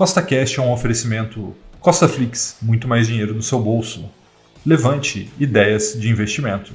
Costa 0.00 0.22
Cash 0.22 0.56
é 0.56 0.62
um 0.62 0.72
oferecimento 0.72 1.54
Costa 1.78 2.08
Flix, 2.08 2.56
muito 2.62 2.88
mais 2.88 3.06
dinheiro 3.06 3.34
no 3.34 3.42
seu 3.42 3.60
bolso. 3.60 4.08
Levante 4.64 5.30
ideias 5.38 5.94
de 5.94 6.08
investimento. 6.08 6.72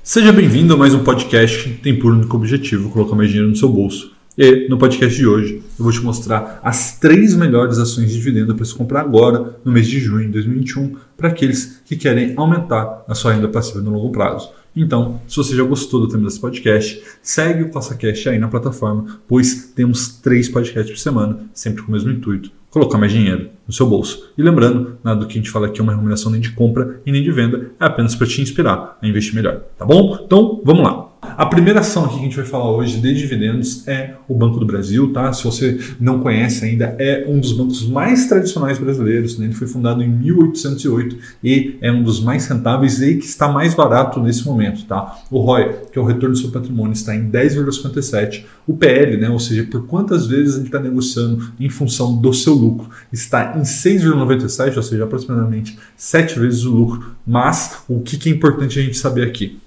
Seja 0.00 0.30
bem-vindo 0.30 0.74
a 0.74 0.76
mais 0.76 0.94
um 0.94 1.02
podcast 1.02 1.70
que 1.70 1.80
tem 1.80 1.98
por 1.98 2.12
único 2.12 2.36
objetivo 2.36 2.88
colocar 2.88 3.16
mais 3.16 3.30
dinheiro 3.30 3.50
no 3.50 3.56
seu 3.56 3.68
bolso. 3.68 4.12
E 4.38 4.68
no 4.68 4.78
podcast 4.78 5.16
de 5.16 5.26
hoje 5.26 5.56
eu 5.76 5.82
vou 5.82 5.90
te 5.90 6.00
mostrar 6.02 6.60
as 6.62 7.00
três 7.00 7.34
melhores 7.34 7.78
ações 7.78 8.10
de 8.10 8.14
dividendo 8.14 8.54
para 8.54 8.64
se 8.64 8.76
comprar 8.76 9.00
agora, 9.00 9.56
no 9.64 9.72
mês 9.72 9.88
de 9.88 9.98
junho 9.98 10.26
de 10.26 10.32
2021, 10.34 10.94
para 11.16 11.30
aqueles 11.30 11.82
que 11.84 11.96
querem 11.96 12.34
aumentar 12.36 13.04
a 13.08 13.14
sua 13.16 13.32
renda 13.32 13.48
passiva 13.48 13.80
no 13.80 13.90
longo 13.90 14.12
prazo. 14.12 14.52
Então, 14.74 15.20
se 15.28 15.36
você 15.36 15.54
já 15.54 15.62
gostou 15.62 16.00
do 16.00 16.08
tema 16.08 16.24
desse 16.24 16.40
podcast, 16.40 17.02
segue 17.20 17.62
o 17.62 17.70
CostaCast 17.70 18.28
aí 18.28 18.38
na 18.38 18.48
plataforma, 18.48 19.20
pois 19.28 19.72
temos 19.74 20.08
três 20.08 20.48
podcasts 20.48 20.90
por 20.90 20.98
semana, 20.98 21.38
sempre 21.52 21.82
com 21.82 21.88
o 21.88 21.92
mesmo 21.92 22.10
intuito, 22.10 22.50
colocar 22.70 22.96
mais 22.96 23.12
dinheiro 23.12 23.50
no 23.66 23.72
seu 23.72 23.86
bolso. 23.86 24.32
E 24.36 24.42
lembrando, 24.42 24.98
nada 25.04 25.20
do 25.20 25.26
que 25.26 25.34
a 25.34 25.36
gente 25.36 25.50
fala 25.50 25.66
aqui 25.66 25.80
é 25.80 25.82
uma 25.82 25.92
recomendação 25.92 26.32
nem 26.32 26.40
de 26.40 26.52
compra 26.52 27.00
e 27.04 27.12
nem 27.12 27.22
de 27.22 27.30
venda, 27.30 27.70
é 27.78 27.84
apenas 27.84 28.14
para 28.14 28.26
te 28.26 28.40
inspirar 28.40 28.98
a 29.00 29.06
investir 29.06 29.34
melhor, 29.34 29.60
tá 29.76 29.84
bom? 29.84 30.18
Então, 30.24 30.60
vamos 30.64 30.82
lá. 30.82 31.11
A 31.36 31.46
primeira 31.46 31.80
ação 31.80 32.08
que 32.08 32.16
a 32.16 32.18
gente 32.18 32.36
vai 32.36 32.44
falar 32.44 32.70
hoje 32.70 33.00
de 33.00 33.14
dividendos 33.14 33.86
é 33.88 34.14
o 34.28 34.34
Banco 34.34 34.60
do 34.60 34.66
Brasil, 34.66 35.12
tá? 35.12 35.32
Se 35.32 35.42
você 35.44 35.78
não 35.98 36.20
conhece 36.20 36.64
ainda, 36.64 36.94
é 36.98 37.24
um 37.26 37.40
dos 37.40 37.52
bancos 37.52 37.86
mais 37.88 38.26
tradicionais 38.26 38.78
brasileiros, 38.78 39.38
né? 39.38 39.46
Ele 39.46 39.54
foi 39.54 39.66
fundado 39.66 40.02
em 40.02 40.08
1808 40.08 41.16
e 41.42 41.78
é 41.80 41.90
um 41.90 42.02
dos 42.02 42.20
mais 42.20 42.46
rentáveis 42.46 43.00
e 43.00 43.16
que 43.16 43.24
está 43.24 43.48
mais 43.48 43.72
barato 43.74 44.20
nesse 44.20 44.44
momento, 44.44 44.84
tá? 44.84 45.22
O 45.30 45.38
ROI, 45.40 45.74
que 45.90 45.98
é 45.98 46.02
o 46.02 46.04
retorno 46.04 46.34
do 46.34 46.38
seu 46.38 46.50
patrimônio, 46.50 46.92
está 46.92 47.14
em 47.16 47.30
10,57. 47.30 48.44
O 48.66 48.76
PL, 48.76 49.16
né? 49.16 49.30
Ou 49.30 49.38
seja, 49.38 49.64
por 49.64 49.86
quantas 49.86 50.26
vezes 50.26 50.56
ele 50.56 50.66
está 50.66 50.78
negociando 50.78 51.52
em 51.58 51.68
função 51.70 52.20
do 52.20 52.32
seu 52.34 52.52
lucro, 52.52 52.90
está 53.10 53.56
em 53.56 53.62
6,97, 53.62 54.76
ou 54.76 54.82
seja, 54.82 55.04
aproximadamente 55.04 55.78
7 55.96 56.38
vezes 56.38 56.64
o 56.64 56.70
lucro. 56.70 57.12
Mas 57.26 57.84
o 57.88 58.00
que 58.00 58.28
é 58.28 58.32
importante 58.32 58.78
a 58.78 58.82
gente 58.82 58.98
saber 58.98 59.26
aqui? 59.26 59.61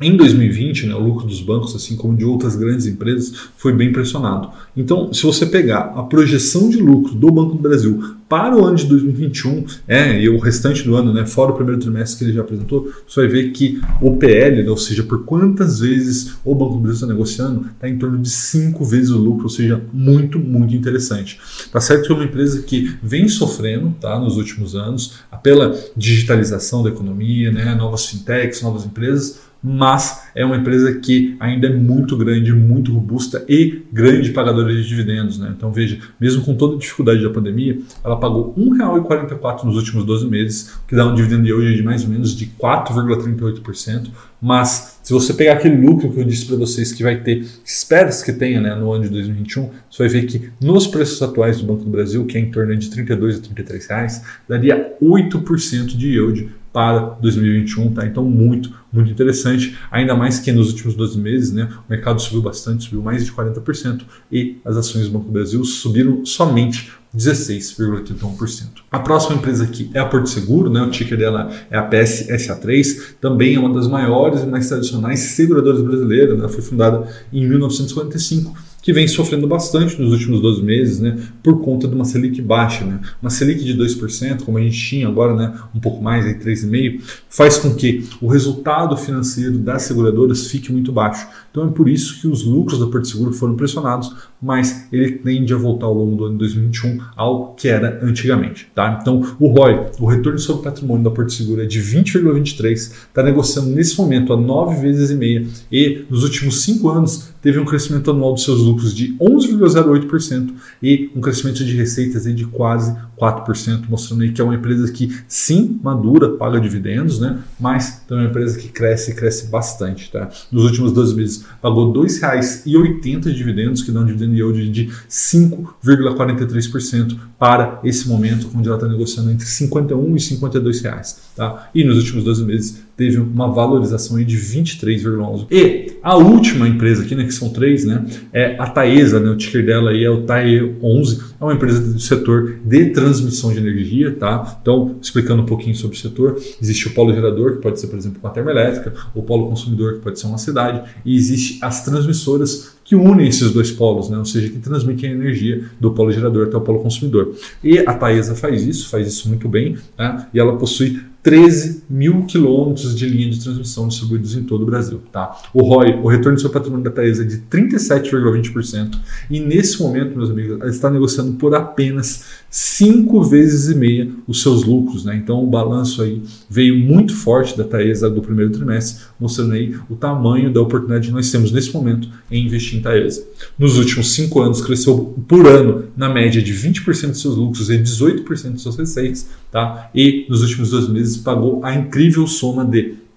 Em 0.00 0.16
2020, 0.16 0.86
né, 0.86 0.94
o 0.94 1.00
lucro 1.00 1.26
dos 1.26 1.40
bancos, 1.40 1.74
assim 1.74 1.96
como 1.96 2.16
de 2.16 2.24
outras 2.24 2.54
grandes 2.54 2.86
empresas, 2.86 3.32
foi 3.56 3.72
bem 3.72 3.92
pressionado. 3.92 4.50
Então, 4.76 5.12
se 5.12 5.24
você 5.24 5.44
pegar 5.44 5.92
a 5.96 6.04
projeção 6.04 6.70
de 6.70 6.76
lucro 6.76 7.16
do 7.16 7.28
Banco 7.32 7.56
do 7.56 7.62
Brasil 7.62 8.14
para 8.28 8.56
o 8.56 8.64
ano 8.64 8.76
de 8.76 8.86
2021 8.86 9.64
é, 9.88 10.20
e 10.20 10.28
o 10.28 10.38
restante 10.38 10.84
do 10.84 10.94
ano, 10.94 11.12
né, 11.12 11.26
fora 11.26 11.50
o 11.50 11.54
primeiro 11.54 11.80
trimestre 11.80 12.18
que 12.18 12.24
ele 12.26 12.32
já 12.32 12.42
apresentou, 12.42 12.92
você 13.08 13.22
vai 13.22 13.28
ver 13.28 13.50
que 13.50 13.80
o 14.00 14.16
PL, 14.16 14.62
né, 14.62 14.70
ou 14.70 14.76
seja, 14.76 15.02
por 15.02 15.24
quantas 15.24 15.80
vezes 15.80 16.34
o 16.44 16.54
Banco 16.54 16.74
do 16.74 16.80
Brasil 16.80 17.02
está 17.02 17.06
negociando, 17.08 17.66
está 17.74 17.88
em 17.88 17.98
torno 17.98 18.18
de 18.18 18.30
cinco 18.30 18.84
vezes 18.84 19.10
o 19.10 19.18
lucro, 19.18 19.44
ou 19.44 19.50
seja, 19.50 19.82
muito, 19.92 20.38
muito 20.38 20.76
interessante. 20.76 21.40
Tá 21.72 21.80
certo 21.80 22.06
que 22.06 22.12
é 22.12 22.14
uma 22.14 22.24
empresa 22.24 22.62
que 22.62 22.94
vem 23.02 23.26
sofrendo 23.26 23.92
tá, 24.00 24.16
nos 24.20 24.36
últimos 24.36 24.76
anos 24.76 25.14
pela 25.42 25.76
digitalização 25.96 26.84
da 26.84 26.90
economia, 26.90 27.50
né, 27.50 27.74
novas 27.74 28.06
fintechs, 28.06 28.62
novas 28.62 28.84
empresas, 28.84 29.47
mas 29.62 30.28
é 30.34 30.44
uma 30.44 30.56
empresa 30.56 30.94
que 30.94 31.36
ainda 31.40 31.66
é 31.66 31.74
muito 31.74 32.16
grande, 32.16 32.52
muito 32.52 32.92
robusta 32.92 33.44
e 33.48 33.82
grande 33.92 34.30
pagadora 34.30 34.72
de 34.72 34.86
dividendos. 34.86 35.38
Né? 35.38 35.52
Então 35.56 35.72
veja, 35.72 35.98
mesmo 36.20 36.44
com 36.44 36.54
toda 36.54 36.76
a 36.76 36.78
dificuldade 36.78 37.22
da 37.22 37.30
pandemia, 37.30 37.78
ela 38.04 38.16
pagou 38.18 38.54
R$ 38.56 38.62
1,44 38.62 39.64
nos 39.64 39.76
últimos 39.76 40.04
12 40.04 40.26
meses, 40.26 40.74
que 40.86 40.94
dá 40.94 41.06
um 41.06 41.14
dividendo 41.14 41.44
de 41.44 41.52
hoje 41.52 41.76
de 41.76 41.82
mais 41.82 42.04
ou 42.04 42.10
menos 42.10 42.36
de 42.36 42.46
4,38%. 42.46 44.10
Mas 44.40 45.00
se 45.02 45.12
você 45.12 45.34
pegar 45.34 45.54
aquele 45.54 45.76
lucro 45.84 46.12
que 46.12 46.20
eu 46.20 46.24
disse 46.24 46.46
para 46.46 46.56
vocês 46.56 46.92
que 46.92 47.02
vai 47.02 47.20
ter, 47.20 47.44
espera-se 47.64 48.24
que 48.24 48.32
tenha 48.32 48.60
né, 48.60 48.74
no 48.76 48.92
ano 48.92 49.04
de 49.04 49.10
2021, 49.10 49.70
você 49.90 50.04
vai 50.04 50.08
ver 50.08 50.26
que 50.26 50.50
nos 50.60 50.86
preços 50.86 51.20
atuais 51.20 51.60
do 51.60 51.66
Banco 51.66 51.82
do 51.82 51.90
Brasil, 51.90 52.24
que 52.24 52.38
é 52.38 52.40
em 52.40 52.50
torno 52.50 52.76
de 52.76 52.88
32 52.88 53.38
a 53.38 53.40
33 53.40 53.86
reais, 53.86 54.22
daria 54.48 54.96
8% 55.02 55.86
de 55.96 56.08
yield 56.10 56.50
para 56.78 57.16
2021, 57.20 57.92
tá? 57.92 58.06
Então 58.06 58.22
muito, 58.22 58.72
muito 58.92 59.10
interessante, 59.10 59.76
ainda 59.90 60.14
mais 60.14 60.38
que 60.38 60.52
nos 60.52 60.70
últimos 60.70 60.94
12 60.94 61.18
meses, 61.18 61.52
né, 61.52 61.68
o 61.88 61.90
mercado 61.90 62.22
subiu 62.22 62.40
bastante, 62.40 62.84
subiu 62.84 63.02
mais 63.02 63.24
de 63.24 63.32
40% 63.32 64.02
e 64.30 64.58
as 64.64 64.76
ações 64.76 65.06
do 65.08 65.10
Banco 65.10 65.24
do 65.24 65.32
Brasil 65.32 65.64
subiram 65.64 66.24
somente 66.24 66.92
16,81%. 67.16 68.66
A 68.92 69.00
próxima 69.00 69.34
empresa 69.34 69.64
aqui 69.64 69.90
é 69.92 69.98
a 69.98 70.06
Porto 70.06 70.28
Seguro, 70.28 70.70
né? 70.70 70.80
o 70.82 70.90
ticker 70.90 71.18
dela 71.18 71.50
é 71.68 71.76
a 71.76 71.90
PSSA3, 71.90 73.16
também 73.20 73.56
é 73.56 73.58
uma 73.58 73.74
das 73.74 73.88
maiores 73.88 74.44
e 74.44 74.46
mais 74.46 74.68
tradicionais 74.68 75.18
seguradoras 75.18 75.82
brasileiras, 75.82 76.38
né? 76.38 76.46
foi 76.46 76.62
fundada 76.62 77.08
em 77.32 77.44
1945 77.48 78.56
que 78.82 78.92
vem 78.92 79.06
sofrendo 79.08 79.46
bastante 79.46 80.00
nos 80.00 80.12
últimos 80.12 80.40
12 80.40 80.62
meses, 80.62 81.00
né, 81.00 81.18
por 81.42 81.60
conta 81.60 81.88
de 81.88 81.94
uma 81.94 82.04
Selic 82.04 82.40
baixa, 82.40 82.84
né? 82.84 83.00
Uma 83.20 83.30
Selic 83.30 83.64
de 83.64 83.76
2%, 83.76 84.42
como 84.44 84.58
a 84.58 84.60
gente 84.60 84.78
tinha 84.78 85.08
agora, 85.08 85.34
né, 85.34 85.54
um 85.74 85.80
pouco 85.80 86.02
mais, 86.02 86.24
aí 86.24 86.34
3,5%, 86.34 87.00
faz 87.28 87.58
com 87.58 87.74
que 87.74 88.04
o 88.20 88.28
resultado 88.28 88.96
financeiro 88.96 89.58
das 89.58 89.82
seguradoras 89.82 90.46
fique 90.46 90.72
muito 90.72 90.92
baixo. 90.92 91.26
Então 91.50 91.66
é 91.66 91.70
por 91.70 91.88
isso 91.88 92.20
que 92.20 92.28
os 92.28 92.44
lucros 92.44 92.78
da 92.78 92.86
Porto 92.86 93.08
Seguro 93.08 93.32
foram 93.32 93.56
pressionados, 93.56 94.14
mas 94.40 94.86
ele 94.92 95.12
tende 95.12 95.52
a 95.52 95.56
voltar 95.56 95.86
ao 95.86 95.94
longo 95.94 96.16
do 96.16 96.24
ano 96.26 96.38
2021 96.38 97.00
ao 97.16 97.54
que 97.54 97.68
era 97.68 97.98
antigamente, 98.02 98.68
tá? 98.74 98.98
Então 99.00 99.22
o 99.40 99.48
ROI, 99.48 99.86
o 99.98 100.06
retorno 100.06 100.38
sobre 100.38 100.62
patrimônio 100.62 101.04
da 101.04 101.10
Porto 101.10 101.32
Seguro 101.32 101.62
é 101.62 101.66
de 101.66 101.80
20,23, 101.80 102.72
está 102.72 103.22
negociando 103.22 103.70
nesse 103.70 103.98
momento 103.98 104.32
a 104.32 104.36
9 104.36 104.80
vezes 104.80 105.10
e 105.10 105.14
meia 105.14 105.46
e 105.70 106.04
nos 106.08 106.22
últimos 106.22 106.62
5 106.62 106.88
anos 106.88 107.30
teve 107.48 107.58
um 107.58 107.64
crescimento 107.64 108.10
anual 108.10 108.34
dos 108.34 108.44
seus 108.44 108.60
lucros 108.60 108.94
de 108.94 109.16
11,08% 109.16 110.52
e 110.82 111.10
um 111.16 111.20
crescimento 111.22 111.64
de 111.64 111.74
receitas 111.74 112.24
de 112.24 112.44
quase 112.44 112.94
4%, 113.18 113.84
mostrando 113.88 114.22
aí 114.22 114.32
que 114.32 114.40
é 114.42 114.44
uma 114.44 114.54
empresa 114.54 114.92
que 114.92 115.16
sim, 115.26 115.80
madura, 115.82 116.28
paga 116.28 116.60
dividendos, 116.60 117.18
né? 117.18 117.38
mas 117.58 118.02
também 118.06 118.24
é 118.24 118.26
uma 118.26 118.30
empresa 118.30 118.58
que 118.58 118.68
cresce 118.68 119.12
e 119.12 119.14
cresce 119.14 119.46
bastante. 119.46 120.12
Tá? 120.12 120.28
Nos 120.52 120.64
últimos 120.64 120.92
12 120.92 121.16
meses 121.16 121.46
pagou 121.62 121.90
R$ 121.90 122.00
2,80 122.00 123.20
de 123.20 123.34
dividendos, 123.34 123.82
que 123.82 123.90
dá 123.90 124.00
um 124.00 124.04
dividend 124.04 124.36
yield 124.36 124.68
de 124.68 124.90
5,43% 125.08 127.16
para 127.38 127.80
esse 127.82 128.06
momento, 128.06 128.50
onde 128.54 128.68
ela 128.68 128.76
está 128.76 128.86
negociando 128.86 129.30
entre 129.30 129.46
51 129.46 130.16
e 130.16 130.20
52 130.20 130.82
reais. 130.82 131.30
Tá? 131.34 131.70
E 131.74 131.82
nos 131.82 131.96
últimos 131.96 132.24
12 132.24 132.44
meses 132.44 132.87
teve 132.98 133.16
uma 133.16 133.48
valorização 133.48 134.22
de 134.22 134.36
23,11. 134.36 135.46
E 135.52 135.92
a 136.02 136.16
última 136.16 136.66
empresa 136.66 137.04
aqui, 137.04 137.14
né, 137.14 137.22
que 137.22 137.32
são 137.32 137.48
três, 137.50 137.84
né, 137.84 138.04
é 138.32 138.56
a 138.58 138.66
Taesa, 138.66 139.20
né, 139.20 139.30
o 139.30 139.36
ticker 139.36 139.64
dela 139.64 139.92
aí 139.92 140.02
é 140.02 140.10
o 140.10 140.24
TAE11, 140.24 141.20
é 141.40 141.44
uma 141.44 141.54
empresa 141.54 141.80
do 141.80 142.00
setor 142.00 142.58
de 142.64 142.86
transmissão 142.86 143.52
de 143.52 143.58
energia, 143.58 144.10
tá? 144.16 144.58
Então, 144.60 144.96
explicando 145.00 145.42
um 145.42 145.46
pouquinho 145.46 145.76
sobre 145.76 145.96
o 145.96 146.00
setor, 146.00 146.40
existe 146.60 146.88
o 146.88 146.90
polo 146.90 147.14
gerador, 147.14 147.52
que 147.52 147.62
pode 147.62 147.78
ser, 147.78 147.86
por 147.86 147.96
exemplo, 147.96 148.18
uma 148.20 148.30
termoelétrica, 148.30 148.92
o 149.14 149.22
polo 149.22 149.48
consumidor, 149.48 149.94
que 149.94 150.00
pode 150.00 150.18
ser 150.18 150.26
uma 150.26 150.38
cidade, 150.38 150.82
e 151.04 151.14
existe 151.14 151.60
as 151.62 151.84
transmissoras 151.84 152.76
que 152.88 152.96
unem 152.96 153.28
esses 153.28 153.52
dois 153.52 153.70
polos, 153.70 154.08
né? 154.08 154.18
ou 154.18 154.24
seja, 154.24 154.48
que 154.48 154.58
transmitem 154.58 155.10
a 155.10 155.12
energia 155.12 155.66
do 155.78 155.92
polo 155.92 156.10
gerador 156.10 156.48
até 156.48 156.56
o 156.56 156.60
polo 156.62 156.80
consumidor. 156.80 157.34
E 157.62 157.78
a 157.78 157.92
Taesa 157.92 158.34
faz 158.34 158.66
isso, 158.66 158.88
faz 158.88 159.06
isso 159.06 159.28
muito 159.28 159.46
bem, 159.46 159.76
né? 159.96 160.26
e 160.32 160.40
ela 160.40 160.56
possui 160.56 160.98
13 161.22 161.84
mil 161.90 162.24
quilômetros 162.24 162.96
de 162.96 163.06
linha 163.06 163.30
de 163.30 163.42
transmissão 163.42 163.88
distribuídos 163.88 164.36
em 164.36 164.44
todo 164.44 164.62
o 164.62 164.66
Brasil. 164.66 165.00
Tá? 165.12 165.36
O 165.52 165.62
ROI, 165.62 166.00
o 166.02 166.08
retorno 166.08 166.36
do 166.36 166.40
seu 166.40 166.50
patrimônio 166.50 166.84
da 166.84 166.90
Taesa 166.90 167.22
é 167.22 167.26
de 167.26 167.38
37,20% 167.50 168.98
e 169.30 169.40
nesse 169.40 169.82
momento, 169.82 170.16
meus 170.16 170.30
amigos, 170.30 170.60
ela 170.60 170.70
está 170.70 170.90
negociando 170.90 171.32
por 171.34 171.54
apenas 171.54 172.24
5 172.50 173.22
vezes 173.24 173.68
e 173.68 173.74
meia 173.74 174.10
os 174.26 174.42
seus 174.42 174.64
lucros. 174.64 175.04
Né? 175.04 175.16
Então 175.16 175.42
o 175.42 175.46
balanço 175.46 176.02
aí 176.02 176.22
veio 176.48 176.78
muito 176.78 177.14
forte 177.14 177.56
da 177.56 177.64
Taesa 177.64 178.08
do 178.08 178.22
primeiro 178.22 178.50
trimestre, 178.50 179.04
mostrando 179.18 179.52
aí 179.52 179.74
o 179.88 179.96
tamanho 179.96 180.52
da 180.52 180.60
oportunidade 180.60 181.08
que 181.08 181.14
nós 181.14 181.30
temos 181.30 181.52
nesse 181.52 181.72
momento 181.72 182.08
em 182.30 182.46
investir 182.46 182.78
em 182.78 182.82
Taesa. 182.82 183.26
Nos 183.58 183.76
últimos 183.76 184.12
5 184.12 184.40
anos 184.40 184.60
cresceu 184.60 185.14
por 185.26 185.46
ano 185.46 185.84
na 185.96 186.08
média 186.08 186.42
de 186.42 186.52
20% 186.52 187.08
dos 187.08 187.20
seus 187.20 187.36
lucros 187.36 187.70
e 187.70 187.78
18% 187.78 188.52
de 188.52 188.60
suas 188.60 188.76
receitas. 188.76 189.28
Tá? 189.50 189.90
E 189.94 190.26
nos 190.28 190.42
últimos 190.42 190.70
dois 190.70 190.88
meses 190.88 191.16
pagou 191.18 191.64
a 191.64 191.74
incrível 191.74 192.26
soma 192.26 192.64
de 192.64 193.07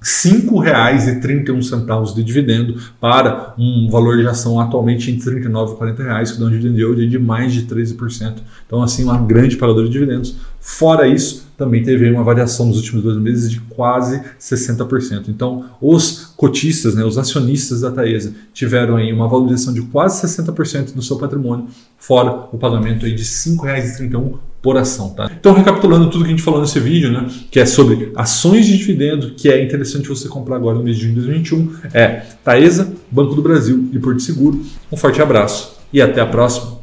R$ 0.00 0.06
5,31 0.06 2.14
de 2.14 2.24
dividendo 2.24 2.80
para 2.98 3.54
um 3.58 3.90
valor 3.90 4.16
de 4.16 4.26
ação 4.26 4.58
atualmente 4.58 5.10
entre 5.10 5.26
R$ 5.26 5.32
39 5.32 5.74
e 5.74 5.76
40 5.76 6.02
reais, 6.02 6.32
que 6.32 6.40
dá 6.40 6.46
um 6.46 6.50
dividend 6.50 6.78
yield 6.78 7.06
de 7.06 7.18
mais 7.18 7.52
de 7.52 7.66
13%. 7.66 8.36
Então, 8.66 8.82
assim, 8.82 9.04
uma 9.04 9.18
grande 9.18 9.56
pagadora 9.56 9.86
de 9.86 9.92
dividendos. 9.92 10.36
Fora 10.60 11.08
isso, 11.08 11.48
também 11.56 11.82
teve 11.82 12.10
uma 12.10 12.22
variação 12.22 12.66
nos 12.66 12.76
últimos 12.76 13.02
dois 13.02 13.16
meses 13.16 13.50
de 13.50 13.60
quase 13.60 14.22
60%. 14.38 15.28
Então, 15.28 15.66
os 15.80 16.32
cotistas, 16.36 16.94
né, 16.94 17.04
os 17.04 17.18
acionistas 17.18 17.80
da 17.80 17.90
Taesa, 17.90 18.34
tiveram 18.52 18.96
aí 18.96 19.12
uma 19.12 19.28
valorização 19.28 19.72
de 19.72 19.82
quase 19.82 20.26
60% 20.26 20.94
do 20.94 21.02
seu 21.02 21.18
patrimônio, 21.18 21.66
fora 21.98 22.48
o 22.52 22.58
pagamento 22.58 23.04
aí 23.04 23.14
de 23.14 23.22
R$ 23.22 23.28
5,31 23.28 24.38
por 24.62 24.76
ação, 24.76 25.10
tá? 25.10 25.30
Então, 25.38 25.54
recapitulando 25.54 26.10
tudo 26.10 26.24
que 26.24 26.28
a 26.28 26.30
gente 26.30 26.42
falou 26.42 26.60
nesse 26.60 26.78
vídeo, 26.78 27.10
né, 27.10 27.26
que 27.50 27.58
é 27.58 27.66
sobre 27.66 28.12
ações 28.14 28.66
de 28.66 28.76
dividendo, 28.76 29.32
que 29.32 29.48
é 29.48 29.62
interessante 29.62 30.08
você 30.08 30.28
comprar 30.28 30.56
agora 30.56 30.78
no 30.78 30.84
mês 30.84 30.96
de 30.96 31.02
junho 31.02 31.14
de 31.14 31.20
2021, 31.20 31.74
é 31.94 32.22
Taesa, 32.44 32.92
Banco 33.10 33.34
do 33.34 33.42
Brasil 33.42 33.88
e 33.92 33.98
Porto 33.98 34.20
Seguro. 34.20 34.62
Um 34.92 34.96
forte 34.96 35.20
abraço 35.20 35.76
e 35.92 36.00
até 36.00 36.20
a 36.20 36.26
próxima. 36.26 36.79